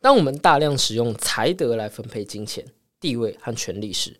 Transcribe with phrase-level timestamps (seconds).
[0.00, 2.66] 当我们大量使用才德来分配金钱、
[2.98, 4.18] 地位和权力时，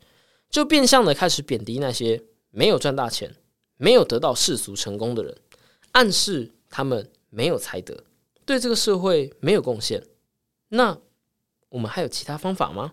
[0.51, 3.35] 就变相的开始贬低那些没有赚大钱、
[3.77, 5.37] 没有得到世俗成功的人，
[5.93, 8.05] 暗示他们没有才德，
[8.45, 10.07] 对这个社会没有贡献。
[10.69, 10.99] 那
[11.71, 12.93] 我们还有其他方法吗？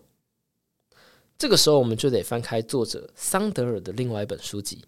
[1.37, 4.77] 这个时候，我们就得翻开作者桑德尔的另外一本书籍《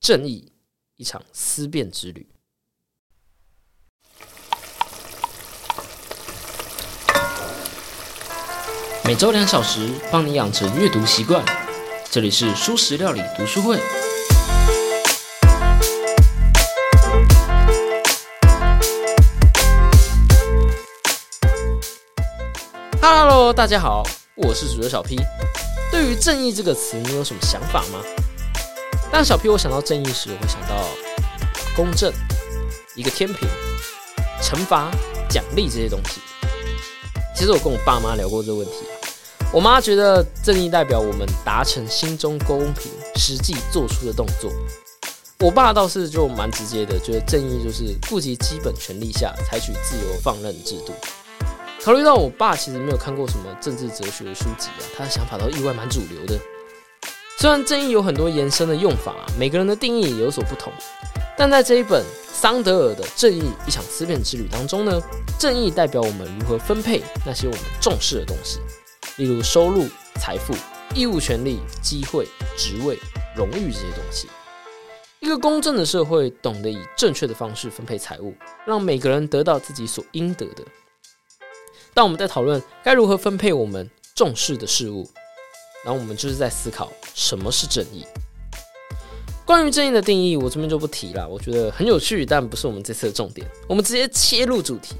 [0.00, 0.50] 正义：
[0.96, 2.26] 一场思辨之旅》。
[9.08, 11.42] 每周两小时，帮你养成阅读习惯。
[12.10, 13.78] 这里是舒食料理读书会。
[23.00, 24.02] Hello，大家好，
[24.34, 25.18] 我是主角小 P。
[25.90, 28.00] 对于正义这个词，你有什么想法吗？
[29.10, 30.84] 当小 P 我想到正义时，我会想到
[31.74, 32.12] 公正、
[32.94, 33.48] 一个天平、
[34.42, 34.90] 惩罚、
[35.30, 36.20] 奖励这些东西。
[37.34, 38.74] 其实我跟我爸妈聊过这个问题。
[39.50, 44.52] 我妈觉得正义代表我们达成心中公平，实际做出的动作。
[45.40, 50.92] 我爸倒是就蛮直接的，觉得正义就是顾及基本权利下采取自由放任制度。
[51.82, 56.38] 考虑到我爸其实没有看过什么政治哲学的书籍啊，他的想法都意外蛮主流的。
[57.38, 60.70] 虽然正义有很多延伸的用法，每个人的定义也有所不同，
[61.38, 65.00] 但在这一本桑德尔的《正义：一场思辨之旅》当中呢，
[65.38, 68.58] 正义代表我们如何分配那些我们重视的东西。
[69.18, 69.86] 例如收入、
[70.20, 70.54] 财富、
[70.94, 72.98] 义务、权利、机会、职位、
[73.36, 74.28] 荣誉这些东西。
[75.20, 78.32] 一个公正的社会懂得以正确的方式分配财物，
[78.64, 80.62] 让每个人得到自己所应得的。
[81.92, 85.08] 当我们在讨论该如何分配我们重视的事物，
[85.84, 88.06] 然后我们就是在思考什么是正义。
[89.44, 93.44] 关于正义的定义，我这边就不提了，我觉得很有趣，但不是我们这次的重点。
[93.66, 94.94] 我们直接切入主题。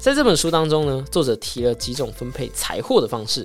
[0.00, 3.44] 在这本书当中呢，作者提了几种分配财货的方式。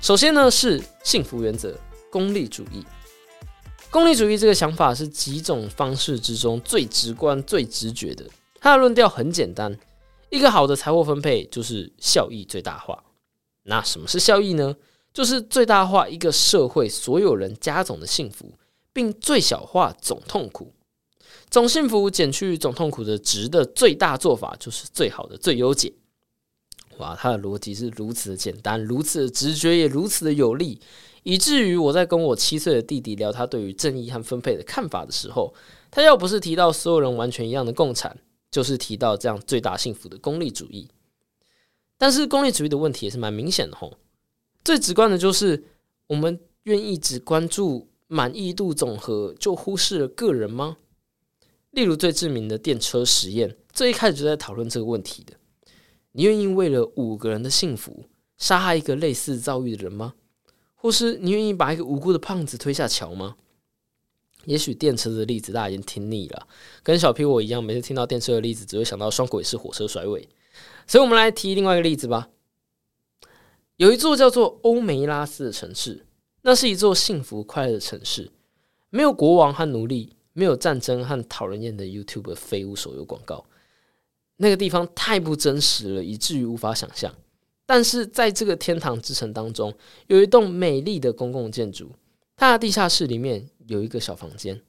[0.00, 1.78] 首先呢是幸福原则，
[2.10, 2.82] 功利主义。
[3.90, 8.24] 功利主义这个想法是几种方式之中最直观、最直觉的。
[8.60, 9.78] 它的论调很简单：
[10.30, 13.04] 一个好的财货分配就是效益最大化。
[13.64, 14.74] 那什么是效益呢？
[15.12, 18.54] 就是最大化一个社会所有人加总的幸福，
[18.94, 20.72] 并最小化总痛苦。
[21.54, 25.92] 总幸福减去总痛苦的值的最大做法，就是最好的最优解。
[26.98, 30.80] 哇，他的逻辑是如此的简单，如此的直觉，也如此的有力，
[31.22, 35.54] 以至于我在跟我七岁的弟弟聊他对于正义和分配的看法的时候，
[35.92, 38.18] 他要不是提到所有人完全一样的共产，
[38.50, 40.88] 就是提到这样最大幸福的功利主义。
[41.96, 43.96] 但是功利主义的问题也是蛮明显的吼，
[44.64, 45.62] 最直观的就是
[46.08, 50.78] 我们愿意只关注满意度总和，就忽视了个人吗？
[51.74, 55.34] 例如最知名的电车实验，最一开始就在讨论这个问题的。
[56.12, 58.04] 你愿意为了五个人的幸福
[58.38, 60.14] 杀害一个类似遭遇的人吗？
[60.74, 63.36] 或是你愿意把一个无辜的胖子推下桥吗？
[64.44, 66.46] 也许电车的例子大家已经听腻了，
[66.82, 70.28] 跟小 P 我一样，每次听到电车的例子，只会想到双轨式火车甩尾。
[70.86, 72.28] 所以我们来提另外一个例子吧。
[73.76, 76.06] 有一座叫做欧梅拉斯的城市，
[76.42, 78.30] 那是一座幸福快乐的城市，
[78.90, 80.14] 没有国王和奴隶。
[80.34, 83.46] 没有战争和讨人厌的 YouTube 废物手游广告，
[84.36, 87.14] 那个地方太不真实了，以至于无法想象。
[87.64, 89.72] 但是在这个天堂之城当中，
[90.08, 91.92] 有一栋美丽的公共建筑，
[92.36, 94.60] 它的地下室里面有一个小房间，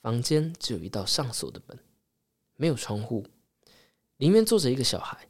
[0.00, 1.78] 房间只有一道上锁的门，
[2.56, 3.24] 没有窗户，
[4.16, 5.28] 里面坐着一个小孩，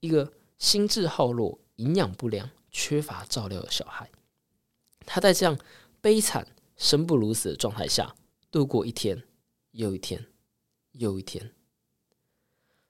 [0.00, 4.08] 一个心智耗弱、营养不良、缺乏照料的小孩。
[5.06, 5.58] 他在这样
[6.00, 6.46] 悲惨、
[6.76, 8.14] 生不如死的状态下。
[8.54, 9.24] 度过一天
[9.72, 10.26] 又一天
[10.92, 11.50] 又一天，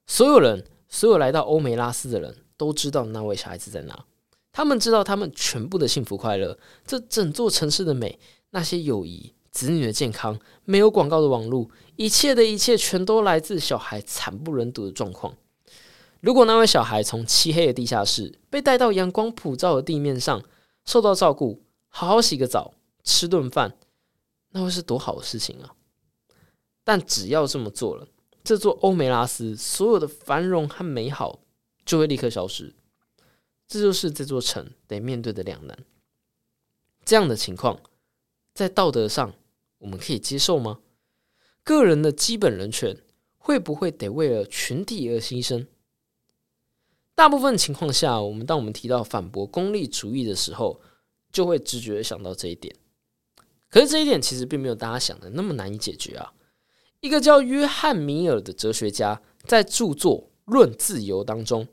[0.07, 4.05] 所有人，所有来到欧梅拉斯的人都知道那位小孩子在哪。
[4.53, 8.19] 他们知道他们全部的幸福快乐，这整座城市的美，
[8.51, 15.35] 那些友谊，子女的健康，没有广告的网络，一切的一切，全都来自小孩惨不忍睹的状况。
[16.21, 20.44] 如果那位小孩从漆黑的地下室被带到阳光普照的地面上，
[20.85, 23.79] 受到照顾，好好洗个澡，吃顿饭。
[24.56, 25.75] 那会是多好的事情啊！
[26.85, 28.06] 但只要这么做了，
[28.45, 31.41] 这座欧梅拉斯所有的繁荣和美好
[31.85, 32.73] 就会立刻消失。
[33.67, 35.77] 这就是这座城得面对的两难。
[37.05, 37.81] 这样的情况，
[38.55, 39.35] 在道德上
[39.79, 40.79] 我们可以接受吗？
[41.65, 42.97] 个人的基本人权
[43.37, 45.67] 会不会得为了群体而牺牲？
[47.17, 50.81] 大部分情况下，我们当我们提到反驳功利主义的时候，
[51.33, 52.73] 就会直觉想到这一点。
[53.75, 56.32] 可是这一点其实并没有大家想的那么难以解决啊！
[57.00, 61.67] 一个叫约翰米尔的哲学家在著作《论自由》当中，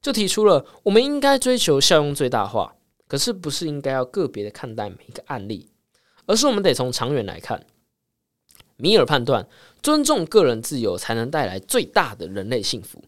[0.00, 2.76] 就提出了我们应该追求效用最大化，
[3.08, 5.72] 可是不是应该要个别的看待每一个案例，
[6.26, 7.66] 而是我们得从长远来看。
[8.76, 9.48] 米尔判断，
[9.82, 13.02] 尊重个人自由才能带来最大的人类幸福。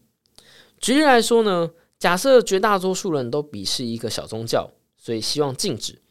[0.81, 6.01] 举例来说呢，假设绝大多数人都鄙视一个小宗教，所以希望禁止。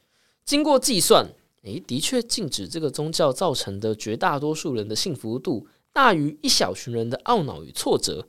[0.47, 1.29] 经过计算，
[1.63, 8.27] 诶，的确禁止这个宗教造成的绝大多数人的幸福度大于一小群人的懊恼与挫折，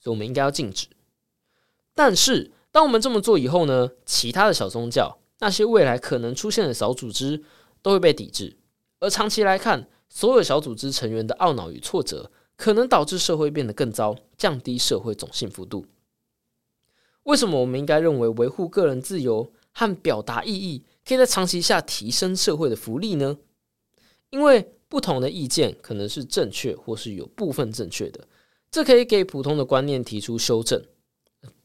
[0.00, 0.88] 所以我们应该要禁止。
[1.94, 7.44] 但是，当我们这么做以后呢，其他的小宗教，那些未来可能出现的小组织，
[7.80, 8.56] 都会被抵制。
[9.00, 15.86] 而长期来看，所有小组织成员的懊恼与挫折，可能导致社会变得更糟，降低社会总幸福度。
[17.22, 23.38] 为什么我们应该认为维护个人自由和表达意义，可以在长期下提升社会的福利呢？
[24.30, 28.26] 因为不同的意见可能是正确，或是有部分正确的，
[28.70, 30.82] 这可以给普通的观念提出修正。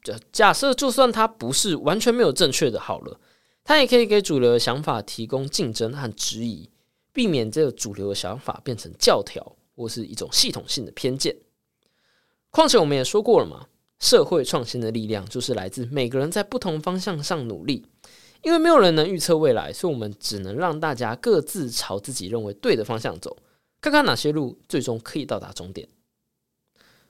[0.03, 3.19] 假假设就算它不是完全没有正确的，好了，
[3.63, 6.69] 它也可以给主流的想法提供竞争和质疑。
[7.13, 11.37] 避免这个主流的想法变成教条或是一种系统性的偏见。
[12.49, 13.67] 况且我们也说过了嘛，
[13.99, 17.85] 社会创新的力量就是来自每个人在不同方向上努力。
[18.43, 23.35] 因为没有人能预测未来，所以我们只能让大家各自朝自己认为对的方向走，
[23.81, 25.87] 看看哪些路最终可以到达终点。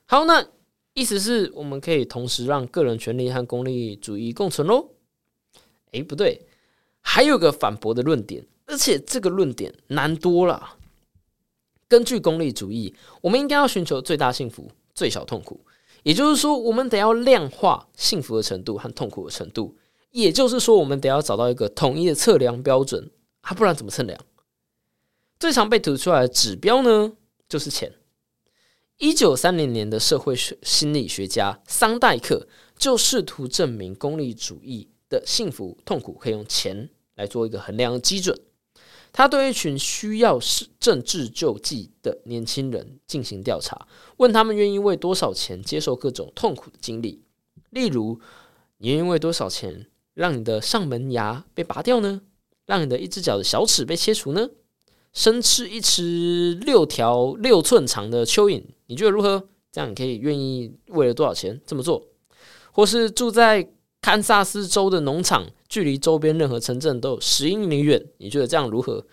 [0.06, 0.46] 好，那
[0.94, 4.90] 意思是我们可以同时让个人权利和功利主义共存喽？
[5.90, 6.46] 诶，不对，
[7.00, 8.46] 还有个反驳的论点。
[8.66, 10.76] 而且这个论点难多了。
[11.86, 15.60] 根据功利主义，我们应该要寻求最大幸福、最小痛苦。
[16.02, 19.76] 也就是说，我们得要量化幸福的程度和痛苦的程度。
[20.14, 24.18] 也就是说，我们得要找到一个统一的测量标准啊，不然怎么测量？
[25.40, 27.14] 最常被吐出来的指标呢，
[27.48, 27.92] 就是钱。
[28.98, 32.46] 一九三零年的社会学心理学家桑代克
[32.78, 38.40] 就试图证明功利主义的幸福痛苦可以用钱来做一个衡量的基准。
[39.12, 43.88] 他对一群需要是政治救济的年轻人进行调查，
[44.18, 47.24] 问他们愿意为多少钱接受各种痛苦的经历。
[47.70, 48.20] 例如，
[48.78, 52.22] 你愿意为多少钱让你的上门牙被拔掉呢？
[52.66, 54.48] 让你的一只脚的小齿被切除呢？
[55.12, 59.48] 生吃一吃六条六寸长的蚯蚓，你觉得如何？
[59.70, 62.06] 这样你可以愿意为了多少钱这么做？
[62.72, 63.68] 或是住在
[64.00, 65.46] 堪萨斯州的农场？
[65.68, 69.04] 距离周边任何城镇都有十英里远，你觉得这样如何？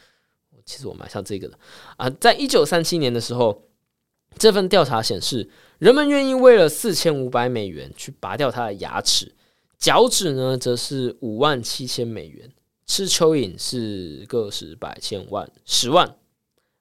[0.64, 1.58] 其实我蛮像这个的
[1.98, 2.08] 啊。
[2.08, 3.64] 在一九三七年的时候，
[4.38, 5.50] 这份调查显示，
[5.80, 9.34] 人们愿意为了四千五百美元去拔掉他的牙齿，
[9.82, 12.50] 脚趾呢，则是五万七千美元。
[12.86, 16.08] 吃蚯蚓是个十百千万十万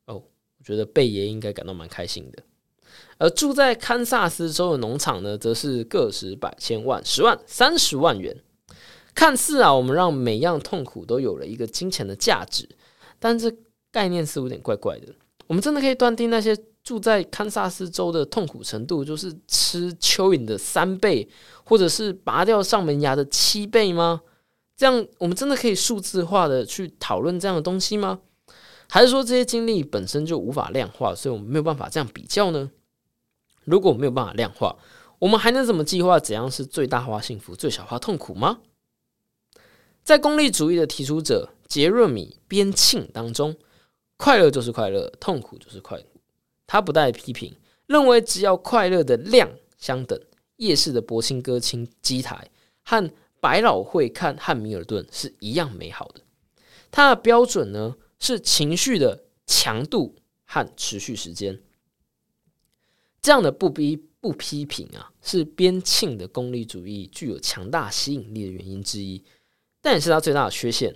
[0.06, 0.22] 哦。
[0.58, 2.42] 我觉得贝爷应该感到蛮开心的。
[3.16, 8.36] 而住在堪萨斯州的农场呢，则是个十百千万十万三十万元。
[9.14, 12.68] 看似啊，我们让每样痛苦都有了一个金钱的价值，
[13.18, 13.50] 但这
[13.90, 15.14] 概念似乎有点怪怪的。
[15.46, 21.28] 我们真的可以断定那些住在堪萨斯州的痛苦程度就是吃蚯蚓的三倍，
[21.64, 24.22] 或者是拔掉上门牙的七倍吗？
[24.76, 28.20] 这样我们真的可以数字化的去讨论这样的东西吗？
[28.88, 32.70] 还是说这些经历本身就无法量化，所以我们没有办法这样比较呢？
[33.64, 34.76] 如果没有办法量化，
[35.20, 38.60] 我们还能怎么计划怎样是最大化幸福、最小化痛苦吗？
[40.02, 43.54] 在功利主义的提出者杰瑞米·边沁当中，
[44.16, 46.04] 快乐就是快乐，痛苦就是快乐。
[46.70, 47.56] 他不带批评，
[47.88, 50.16] 认为只要快乐的量相等，
[50.54, 52.48] 夜市的博青歌青机台
[52.84, 53.10] 和
[53.40, 56.20] 百老汇看汉密尔顿是一样美好的。
[56.92, 61.60] 他的标准呢是情绪的强度和持续时间。
[63.20, 69.24] 这样的不逼不批评啊，是边沁的功利主义具有强大吸引力的原因之一。
[69.80, 70.94] 但也是他最大的缺陷。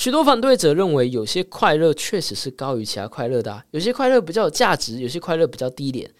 [0.00, 6.10] 许多反对者认为，有些快乐确实是高于其他快乐的，有些快乐比较有价值，有些快乐比较低廉。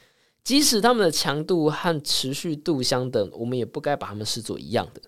[0.44, 5.00] 即使他们的强度和持续度相等，我们也不该把他们视作一样的。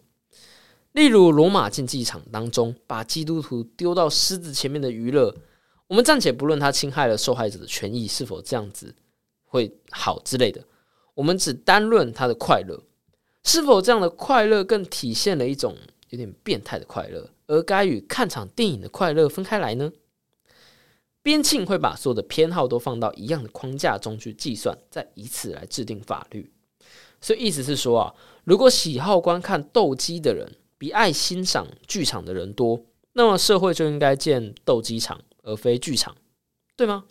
[0.93, 5.37] 例如，罗马竞技场当中把基督徒丢到狮子前面的娱乐，
[5.87, 8.95] 我们暂且不论他侵害了受害者的权益是否这样子
[9.45, 10.65] 会好之类的，
[11.13, 12.83] 我们只单论他的快乐，
[13.45, 15.77] 是否这样的快乐更体现了一种。
[16.09, 19.93] 有点变态的快乐，而该与看场电影的快乐分开来呢？
[21.23, 26.51] 边沁会把所有的偏好都放到一样的框架中去计算，再以此来制定法律。
[27.21, 36.17] 所以意思是说啊，如果喜好观看斗鸡的人比爱欣赏剧场的人多，那么社会就应该建斗鸡场而非剧场，
[36.75, 37.05] 对吗？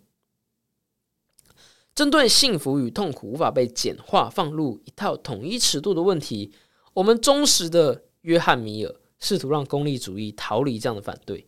[1.94, 6.52] 针对幸福与痛苦无法被简化放入一套统一尺度的问题。
[6.96, 11.48] 我们忠实的约翰米尔试图让功利主义逃离这样的反对。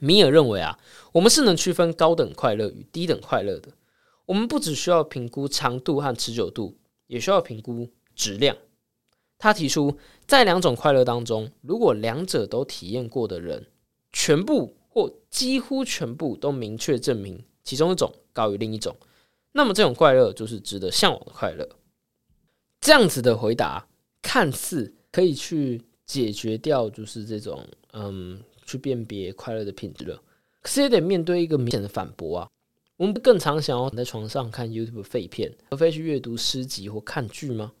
[0.00, 0.78] 米尔认为啊，
[1.12, 3.70] 我们是能区分高等快乐与低等快乐的。
[4.26, 6.76] 我们不只需要评估长度和持久度，
[7.06, 8.56] 也需要评估质量。
[9.38, 13.66] 他提出，在两种快乐当中，如果两者都体验过的人，
[14.12, 18.96] 全部或几乎全部都明确证明其中一种高于另一种，
[19.52, 21.68] 那么这种快乐就是值得向往的快乐。
[22.80, 23.86] 这样子的回答
[24.22, 28.42] 看似可以去解决掉，就是这种嗯。
[28.66, 30.18] 去辨别快乐的品质了，
[30.62, 32.48] 可是也得面对一个明显的反驳啊！
[32.96, 37.72] 我们不更常想要躺在床上看 YouTube 废片，而非去阅读诗集或看剧吗？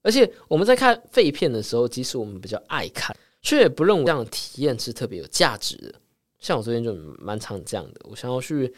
[0.00, 5.94] 而且我们在看废片的时候，即使我们比较爱看，却也不认为这样的体验是特别有价值的。
[6.38, 8.72] 像我昨天就蛮常这样的，我想要去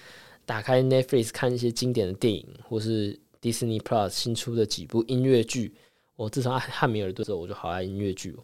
[0.44, 5.72] 打开 Netflix 看一些经典的电影，或是 Disney Plus 新出的几部音乐剧。
[6.16, 8.42] 我自从爱汉密尔顿之后，我就好爱音乐剧哦。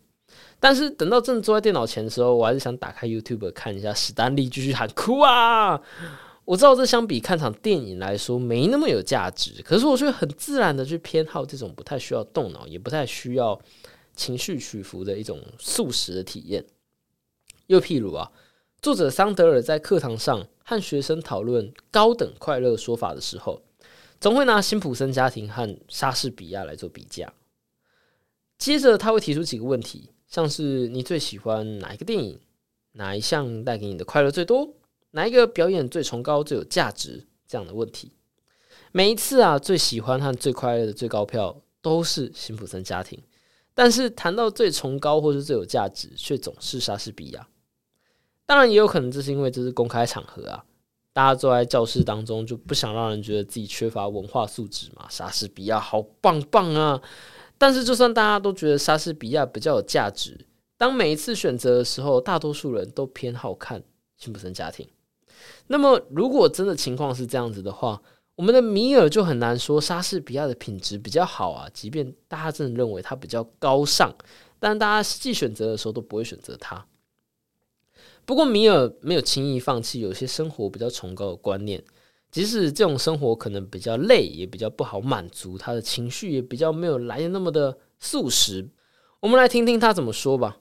[0.60, 5.80] 但是等到真的坐在电脑前的时候，我还是想打开 YouTube 看一下史丹利继续喊哭啊！
[6.44, 13.58] 我知道这相比看场电影来说没那么有价值，可是我却很自然的去偏好这种不太需要动脑，也不太需要
[14.14, 16.64] 情绪起伏的一种速食的体验。
[17.66, 18.30] 又譬如啊，
[18.82, 23.62] 作者桑德尔在课堂上和学生讨论高等快乐说法的时候，
[24.20, 27.32] 总会拿辛普森家庭和莎士比亚来做比较。
[28.58, 32.40] 接着他会提出几个问题，像是你最喜欢哪一个电影，
[32.94, 34.68] 哪一项带给你的快乐最多，
[35.12, 38.10] 哪一个表演最崇高、最有价值这样的问题。
[38.90, 43.16] 每一次啊，最喜欢和最快乐的最高票都是辛普森家庭，
[43.74, 47.46] 但是谈到最崇高或是最有价值，却总是莎士比亚。
[48.44, 50.64] 当然，也有可能这是因为这是公开场合啊，
[51.12, 55.06] 大家坐在教室当中就不想让人觉得自己缺乏文化素质嘛。
[55.08, 57.00] 莎士比亚好棒棒啊！
[57.56, 60.46] 但是，就算大家都觉得莎士比亚比较有价值，
[60.76, 63.82] 当每一次选择的时候，大多数人都偏好看
[64.16, 64.88] 辛普森家庭。
[65.68, 68.02] 那么，如果真的情况是这样子的话，
[68.34, 71.68] 我们的米尔就很难说莎士比亚的品质比较好啊。
[71.73, 74.12] 即便大家真的认为他比较高尚，
[74.58, 76.84] 但大家实际选择的时候都不会选择他。
[78.25, 81.82] 不过，米尔没有轻易放弃有些生活比较崇高的观念。
[82.34, 88.68] 即使这种生活可能比较累，也比较不好满足他的情绪，也比较没有来的那么的速食。
[89.20, 90.58] 我们来听听他怎么说吧。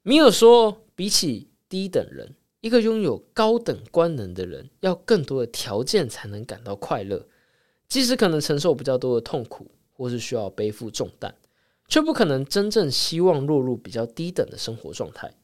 [0.00, 7.26] 米尔说，比起低等人，一个拥有高等官能的人，要更多的条件才能感到快乐。
[7.86, 11.34] 即使可能承受比较多的痛苦，或是需要背负重担，
[11.88, 15.34] 却不可能真正希望落入比较低等的生活状态。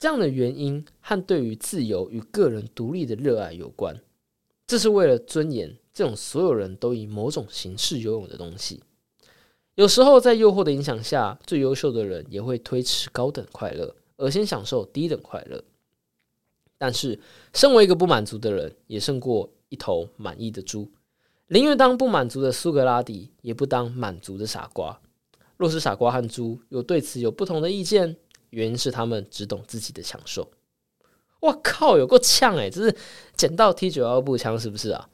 [0.00, 4.00] 这样的原因和对于自由与个人独立的热爱有关。
[4.66, 8.82] 这是为了尊严，这种所有人都以某种形式拥有的东西。
[9.76, 15.62] 有时候在诱惑的影响下，最优秀的人也会推迟高等快乐，而先享受低等快乐。
[16.78, 17.20] 但是，
[17.54, 20.90] 身为一个不满足的人，也胜过一头满意的猪。
[21.48, 25.00] 宁愿当不满足的苏格拉底，也不当满足的傻瓜。
[25.56, 28.16] 若是傻瓜和猪有对此有不同的意见，
[28.50, 30.50] 原因是他们只懂自己的享受。
[31.46, 32.94] 我靠，有够呛诶，这是
[33.36, 35.08] 捡到 T 九幺步枪是不是啊？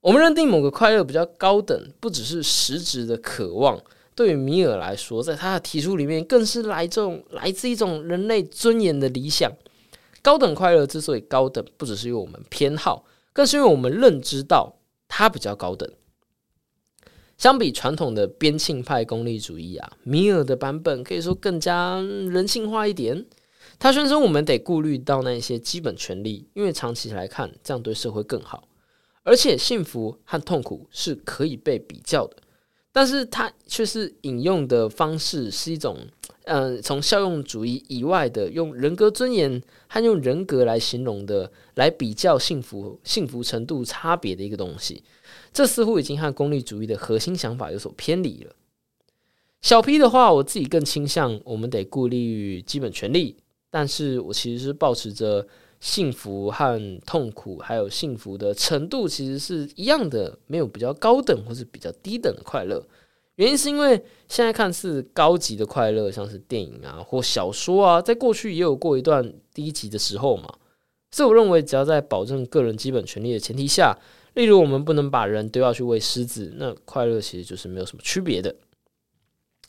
[0.00, 3.80] 我们认定某个快乐比较高等，不只是实质的渴望。
[4.14, 9.52] 对于米尔来说，在他的提出里面，更是来这种来自一种人类尊严的理想。
[10.22, 14.76] 高等快乐之所以高等，不只是因为我们偏好，更是因为我们认知到
[15.06, 15.88] 它比较高等。
[17.36, 23.26] 相比传统的边沁派功利主义啊，米尔的版本可以说更加人性化一点。
[23.78, 28.66] 他宣称，我们得顾虑到那些基本权利，因为长期来看，这样对社会更好。
[29.22, 32.36] 而且，幸福和痛苦是可以被比较的。
[32.92, 35.98] 但是，他却是引用的方式是一种，
[36.44, 45.02] 嗯，从效用主义以外的，用人格尊严和用人格来形容的，来比较幸福幸福程度差别的一个东西。
[45.52, 48.54] 这似乎已经和功利主义的核心想法有所偏离了。
[49.60, 53.36] 小 P 的话，我自己更倾向，我们得顾虑基本权利。
[53.70, 55.46] 但是我其实是保持着
[55.80, 62.82] 幸福和痛苦，还有幸福的程度其实是一样的，没有比较高等或是比较低等的快乐。
[63.34, 70.54] 原因是因为现在看似高级的快乐，像是电影啊或小说啊，在过去也有过一段低级的时候嘛。
[71.10, 73.94] 所以我认为，只要在保证个人基本权利的前提下，
[74.34, 78.54] 例如我们不能把人丢下去喂狮子，那快乐其实就是没有什么区别的。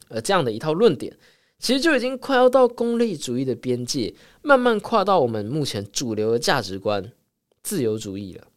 [0.07, 1.17] 而这样的一套论点。
[1.59, 7.11] 其实就已经快要到功利主义的边界，慢慢跨到我们目前主流的价值观——
[7.63, 8.47] 自由主义了。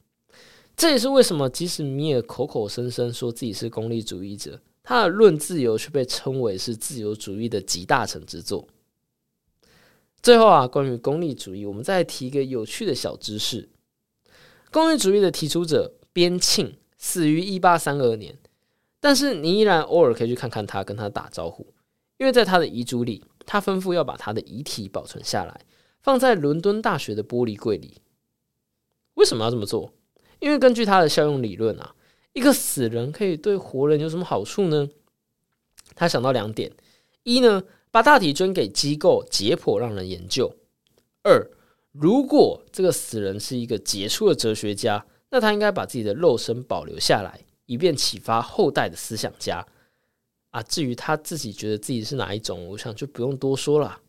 [0.77, 8.67] 这也是为什么，即使米尔口口声声说自己是功利主义者，他的《论自由》却被称为是自由主义的集大成之作。
[10.23, 13.71] 最后啊，关于功利主义，我们再提一个有趣的小知识：
[14.71, 18.37] 功利主义的提出者边沁死于一八三二年，
[19.01, 21.67] 但是你依然偶尔可以去看看他，跟他打招呼，
[22.21, 25.63] 因为在他的遗嘱里，他吩咐要把他的遗体保存下来，
[26.03, 28.03] 放在伦敦大学的玻璃柜里。
[29.15, 29.95] 为什么要这么做？
[30.39, 31.95] 因为根据他的效用理论啊，
[32.35, 34.91] 一个死人可以对活人有什么好处呢？
[35.95, 36.71] 他想到两点：
[37.23, 40.53] 一呢，把大体捐给机构解剖让人研究；
[41.23, 41.51] 二，
[41.93, 49.67] 如果这个死人是一个杰出的哲学家，那他应该把自己的肉身保留下来，以便启发后代的思想家。
[50.51, 54.01] 啊，至于他自己觉得自己是哪一种，我想就不用多说了。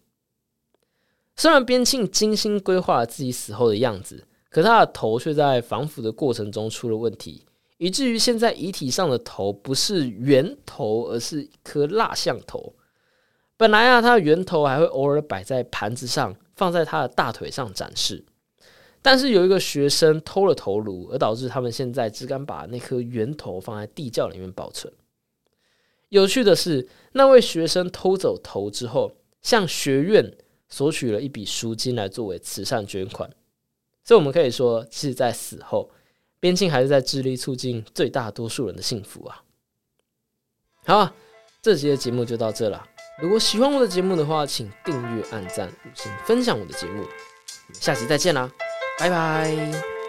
[1.35, 4.27] 虽然边沁精心规划了自己死后的样子。
[4.51, 7.45] 可他的头却在防腐的过程中出了问题，
[7.77, 12.75] 以至于现在遗体上的头不是圆头，而是一颗蜡像头。
[13.55, 18.25] 本来啊，他的圆头还会偶尔摆在盘子上，放在他的大腿上展示。
[19.01, 24.91] 但是有一个学生偷了头颅，而导致他们现在只敢把那颗圆头放在地窖里面保存。
[26.11, 30.35] 有趣的是，那位学生偷走头之后，向学院
[30.67, 33.29] 索取了一笔赎金来作为慈善捐款。
[34.03, 35.89] 所以我们可以说，其实，在死后，
[36.41, 39.41] 边沁还是在致力促进最大多数人的幸福啊。
[40.85, 41.13] 好，
[41.61, 42.85] 这期的节目就到这了。
[43.21, 47.05] 如果喜欢我的节目的话，请订阅、按赞、五星、分享我的节目。
[47.71, 48.51] 下期再见啦，
[48.99, 50.00] 拜拜。